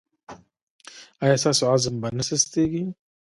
[1.23, 2.83] ایا ستاسو عزم به نه سستیږي؟